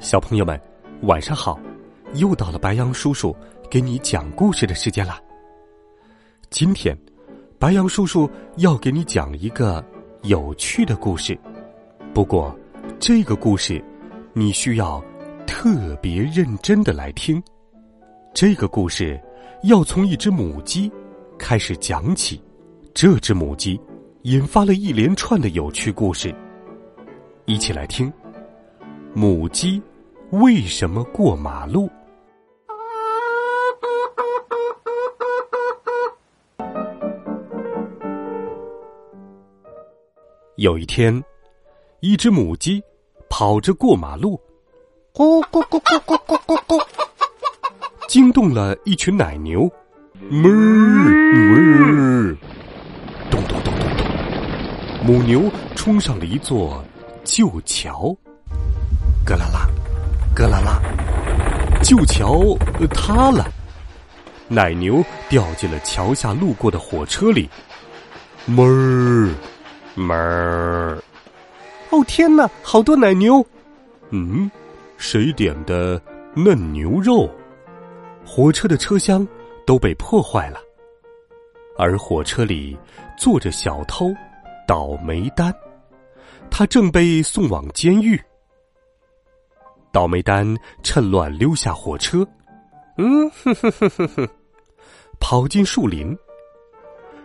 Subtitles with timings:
[0.00, 0.58] 小朋友们，
[1.02, 1.58] 晚上好！
[2.14, 3.34] 又到了白羊叔叔
[3.68, 5.20] 给你讲故事的时间了。
[6.50, 6.96] 今天，
[7.58, 9.84] 白羊叔叔要给你讲一个
[10.22, 11.36] 有趣的故事。
[12.14, 12.56] 不过，
[13.00, 13.84] 这个故事
[14.32, 15.02] 你需要
[15.46, 17.42] 特别认真的来听。
[18.32, 19.20] 这个故事
[19.64, 20.90] 要从一只母鸡
[21.36, 22.40] 开始讲起。
[22.94, 23.78] 这只母鸡
[24.22, 26.32] 引发了一连串的有趣故事。
[27.46, 28.12] 一起来听，
[29.20, 29.82] 母鸡
[30.30, 31.90] 为什么过马路？
[40.54, 41.20] 有一天，
[41.98, 42.80] 一只母鸡
[43.28, 44.40] 跑着过马路，
[45.12, 46.80] 咕咕咕咕咕咕咕咕，
[48.06, 49.68] 惊动了一群奶牛，
[50.30, 52.36] 哞哞，
[53.32, 54.06] 咚咚咚咚咚，
[55.04, 56.80] 母牛冲上了一座
[57.24, 58.16] 旧桥，
[59.28, 59.68] 咯啦啦，
[60.34, 60.80] 咯啦啦，
[61.82, 62.56] 旧桥
[62.94, 63.46] 塌了，
[64.48, 67.46] 奶牛掉进了桥下路过的火车里，
[68.46, 69.34] 哞儿。
[69.94, 71.02] 门儿！
[71.90, 73.44] 哦天哪，好多奶牛！
[74.10, 74.48] 嗯，
[74.96, 76.00] 谁点的
[76.34, 77.28] 嫩牛肉？
[78.24, 79.26] 火车的车厢
[79.66, 80.60] 都被破坏了，
[81.76, 82.78] 而火车里
[83.18, 84.14] 坐着小偷
[84.68, 85.52] 倒霉蛋，
[86.48, 88.18] 他正被送往监狱。
[89.92, 90.46] 倒霉蛋
[90.82, 92.26] 趁乱溜下火车，
[92.96, 94.28] 嗯哼哼哼哼哼，
[95.20, 96.16] 跑进树林，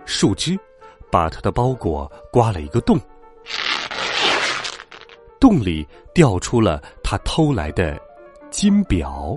[0.05, 0.59] 树枝。
[1.11, 2.99] 把他的包裹刮了一个洞，
[5.39, 8.01] 洞里掉出了他偷来的
[8.49, 9.35] 金表。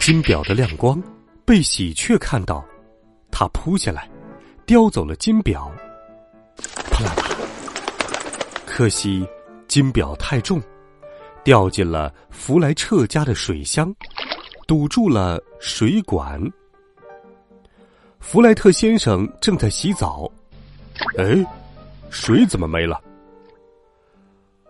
[0.00, 0.98] 金表的亮光
[1.44, 2.64] 被喜鹊看到，
[3.30, 4.08] 它扑下来，
[4.64, 5.70] 叼走了金表。
[6.90, 7.28] 啪啦啪！
[8.64, 9.28] 可惜
[9.68, 10.58] 金表太重，
[11.44, 13.94] 掉进了弗莱彻家的水箱，
[14.66, 16.40] 堵住了水管。
[18.20, 20.30] 弗莱特先生正在洗澡，
[21.18, 21.44] 哎，
[22.10, 23.02] 水怎么没了？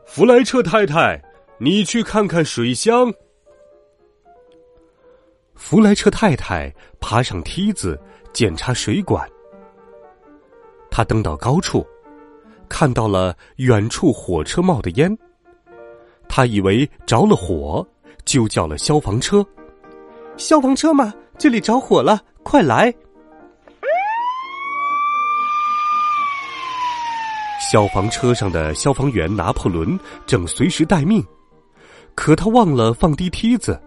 [0.07, 1.23] 弗莱彻太太，
[1.59, 3.13] 你去看看水箱。
[5.55, 8.01] 弗莱彻太太爬上梯子
[8.33, 9.29] 检查水管，
[10.91, 11.87] 他登到高处，
[12.69, 15.17] 看到了远处火车冒的烟，
[16.35, 17.87] 他以为着了火，
[18.25, 19.47] 就叫了消防车。
[20.39, 21.13] 消防车吗？
[21.37, 22.91] 这里着火了，快来！
[27.71, 31.23] 消防车上的消防员拿破仑正随时待命，
[32.15, 33.79] 可他忘了放低梯子，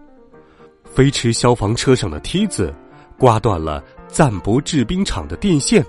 [0.84, 2.72] 飞驰消防车上的梯子
[3.18, 5.84] 刮断了赞博制冰厂的电线。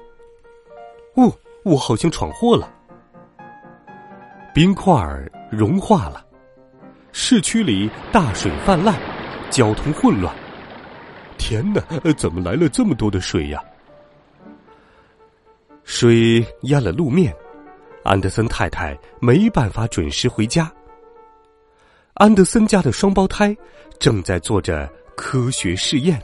[1.13, 1.31] 哦，
[1.63, 2.67] 我好像闯祸了！
[4.55, 4.95] 冰块
[5.51, 6.25] 融化了，
[7.19, 8.95] 市区里大水泛滥，
[9.49, 10.31] 交通混乱。
[11.35, 11.81] 天哪，
[12.15, 13.59] 怎么来了这么多的水呀？
[15.83, 17.35] 水淹了路面。
[18.03, 20.71] 安德森太太没办法准时回家。
[22.13, 23.57] 安德森家的双胞胎
[23.97, 26.21] 正在做着科学试验。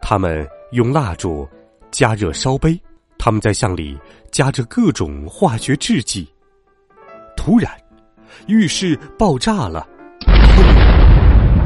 [0.00, 1.48] 他们用蜡烛
[1.92, 2.78] 加热烧杯，
[3.16, 3.96] 他们在向里
[4.32, 6.28] 加着各种化学制剂。
[7.36, 7.72] 突然，
[8.46, 9.86] 浴室爆炸了！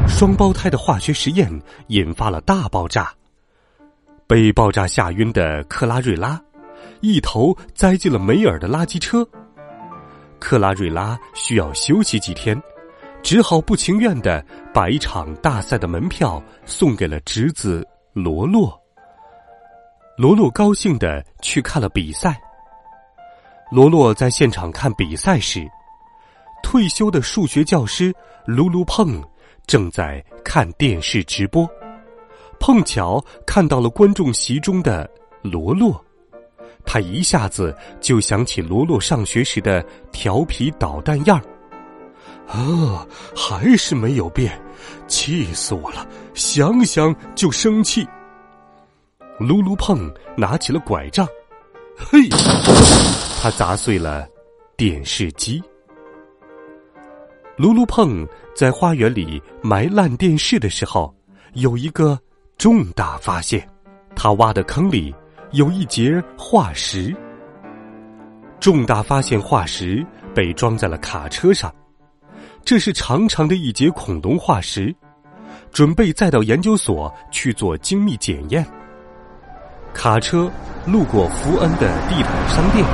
[0.07, 1.51] 双胞胎的化学实验
[1.87, 3.11] 引发了大爆炸。
[4.27, 6.41] 被爆炸吓晕的克拉瑞拉。
[7.01, 9.27] 一头栽进了梅尔的垃圾车。
[10.39, 12.59] 克拉瑞拉需要休息几天，
[13.21, 14.43] 只好不情愿的
[14.73, 18.79] 把一场大赛的门票送给了侄子罗洛。
[20.17, 22.39] 罗洛高兴的去看了比赛。
[23.71, 25.67] 罗洛在现场看比赛时，
[26.61, 28.13] 退休的数学教师
[28.45, 29.23] 卢卢碰
[29.65, 31.67] 正在看电视直播，
[32.59, 35.09] 碰巧看到了观众席中的
[35.41, 36.03] 罗洛。
[36.85, 41.37] 他一下子就想起罗罗上学时的调皮捣蛋样
[42.47, 43.05] 儿，啊，
[43.35, 44.57] 还是没有变，
[45.05, 46.07] 气死我了！
[46.33, 48.07] 想想就生气。
[49.37, 51.27] 噜噜碰拿起了拐杖，
[51.97, 52.29] 嘿，
[53.41, 54.25] 他砸碎了
[54.77, 55.61] 电视机。
[57.57, 58.23] 噜噜碰
[58.55, 61.11] 在花园里埋烂电视的时候，
[61.53, 62.17] 有一个
[62.55, 63.67] 重大发现：
[64.15, 65.13] 他挖的坑里
[65.53, 67.15] 有一节化石。
[68.59, 70.05] 重大发现化石
[70.35, 71.73] 被装在了卡车上，
[72.63, 74.95] 这是长长的一节恐龙化石，
[75.71, 78.63] 准备再到研究所去做精密检验。
[79.95, 80.47] 卡车
[80.85, 82.85] 路过福恩的地毯商店，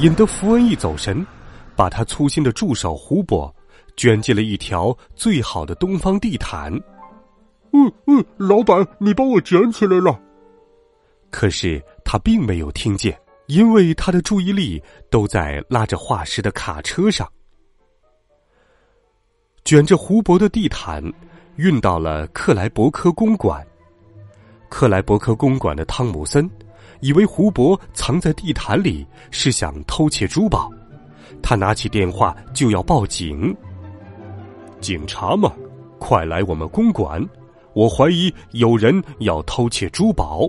[0.00, 1.26] 引得福恩一走神，
[1.74, 3.54] 把他粗心的助手胡伯。
[3.96, 6.72] 卷进了一条最好的东方地毯。
[7.72, 10.18] 嗯嗯，老板，你帮我卷起来了。
[11.30, 17.28] 可是他并没有听见，因为他的注意力都在拉着化石的卡车上。
[19.64, 21.02] 卷着胡博的地毯
[21.56, 23.66] 运到了克莱伯科公馆。
[24.68, 26.48] 克莱伯科公馆的汤姆森
[27.00, 30.70] 以为胡博藏在地毯里是想偷窃珠宝，
[31.42, 33.54] 他拿起电话就要报警。
[34.86, 35.52] 警察吗，
[35.98, 37.20] 快来我们公馆！
[37.72, 40.48] 我怀疑有人要偷窃珠宝。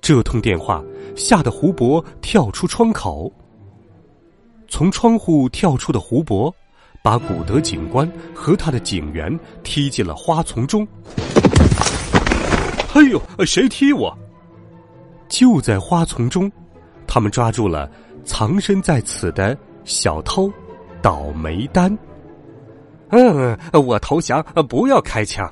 [0.00, 0.82] 这通电话
[1.14, 3.30] 吓得胡博跳出窗口。
[4.68, 6.50] 从窗户跳出的胡博，
[7.02, 10.88] 把古德警官和他的警员踢进了花丛中。
[12.94, 14.16] 哎呦，谁踢我？
[15.28, 16.50] 就在花丛中，
[17.06, 17.86] 他们抓住了
[18.24, 20.50] 藏身在此的小偷
[21.02, 21.94] 倒霉丹。
[23.10, 25.50] 嗯，我投降，不要开枪。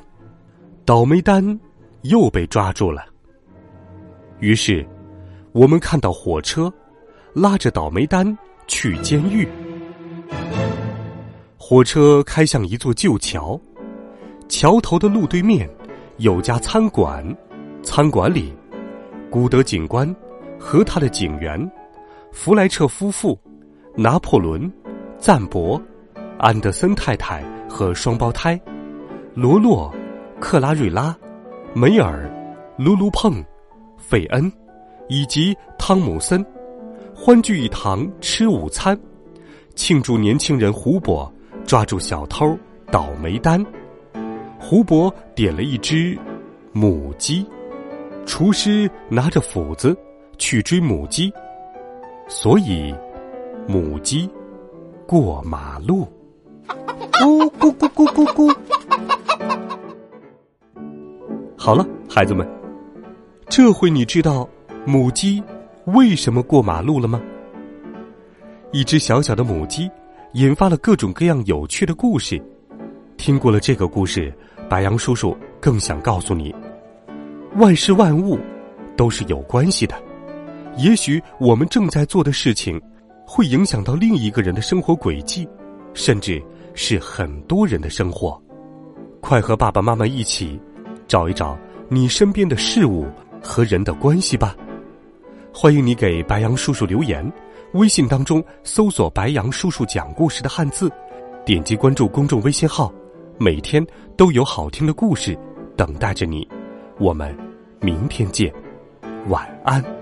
[0.84, 1.58] 倒霉丹
[2.02, 3.04] 又被抓住了。
[4.40, 4.86] 于是，
[5.52, 6.72] 我们看到火车
[7.34, 9.46] 拉着倒霉丹去监狱。
[11.56, 13.60] 火车开向一座旧桥，
[14.48, 15.68] 桥头的路对面
[16.18, 17.36] 有家餐馆，
[17.82, 18.54] 餐馆里，
[19.30, 20.14] 古德警官
[20.58, 21.70] 和他的警员
[22.32, 23.38] 弗莱彻夫妇、
[23.94, 24.72] 拿破仑、
[25.18, 25.80] 赞博。
[26.38, 28.58] 安德森太太和双胞胎
[29.34, 29.92] 罗洛、
[30.38, 31.16] 克拉瑞拉、
[31.74, 32.30] 梅尔、
[32.78, 33.44] 噜噜碰、
[33.96, 34.50] 费恩
[35.08, 36.44] 以及汤姆森
[37.12, 38.96] 欢聚一堂吃午餐，
[39.74, 41.30] 庆祝年轻人胡伯
[41.66, 42.56] 抓住小偷
[42.88, 43.64] 倒霉丹。
[44.60, 46.16] 胡伯点了一只
[46.72, 47.44] 母鸡，
[48.26, 49.96] 厨师拿着斧子
[50.36, 51.32] 去追母鸡，
[52.28, 52.94] 所以
[53.66, 54.30] 母鸡
[55.04, 56.06] 过马路。
[57.18, 58.56] 咕咕咕咕咕咕！
[61.56, 62.46] 好了，孩子们，
[63.48, 64.48] 这回你知道
[64.86, 65.42] 母鸡
[65.86, 67.20] 为什么过马路了吗？
[68.72, 69.90] 一只小小的母鸡
[70.32, 72.40] 引发了各种各样有趣的故事。
[73.16, 74.32] 听过了这个故事，
[74.68, 76.54] 白杨叔叔更想告诉你：
[77.56, 78.38] 万事万物
[78.96, 79.94] 都是有关系的。
[80.76, 82.80] 也许我们正在做的事情，
[83.26, 85.48] 会影响到另一个人的生活轨迹，
[85.94, 86.40] 甚至。
[86.78, 88.40] 是很多人的生活，
[89.20, 90.58] 快和爸爸妈妈一起
[91.08, 91.58] 找一找
[91.88, 93.04] 你身边的事物
[93.42, 94.54] 和人的关系吧。
[95.52, 97.28] 欢迎你给白杨叔叔留言，
[97.72, 100.88] 微信当中搜索“白杨叔叔讲故事”的汉字，
[101.44, 102.92] 点击关注公众微信号，
[103.38, 103.84] 每天
[104.16, 105.36] 都有好听的故事
[105.76, 106.46] 等待着你。
[107.00, 107.36] 我们
[107.80, 108.54] 明天见，
[109.26, 109.97] 晚安。